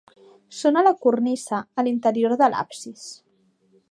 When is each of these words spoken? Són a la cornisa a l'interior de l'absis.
Són 0.59 0.79
a 0.79 0.81
la 0.87 0.93
cornisa 1.03 1.59
a 1.81 1.85
l'interior 1.87 2.35
de 2.43 2.51
l'absis. 2.55 3.07